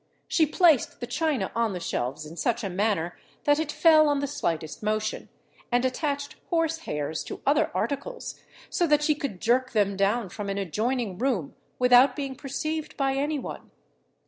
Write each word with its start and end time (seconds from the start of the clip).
She 0.27 0.47
placed 0.47 0.99
the 0.99 1.05
china 1.05 1.51
on 1.53 1.73
the 1.73 1.79
shelves 1.79 2.25
in 2.25 2.35
such 2.35 2.63
a 2.63 2.71
manner 2.71 3.15
that 3.43 3.59
it 3.59 3.71
fell 3.71 4.09
on 4.09 4.19
the 4.19 4.25
slightest 4.25 4.81
motion, 4.81 5.29
and 5.71 5.85
attached 5.85 6.37
horse 6.49 6.79
hairs 6.89 7.23
to 7.25 7.39
other 7.45 7.69
articles, 7.75 8.39
so 8.67 8.87
that 8.87 9.03
she 9.03 9.13
could 9.13 9.39
jerk 9.39 9.73
them 9.73 9.95
down 9.95 10.29
from 10.29 10.49
an 10.49 10.57
adjoining 10.57 11.19
room 11.19 11.53
without 11.77 12.15
being 12.15 12.33
perceived 12.35 12.97
by 12.97 13.13
any 13.13 13.37
one. 13.37 13.69